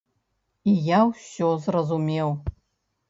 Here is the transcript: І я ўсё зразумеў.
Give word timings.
І 0.71 0.73
я 0.87 0.99
ўсё 1.09 1.51
зразумеў. 1.67 2.29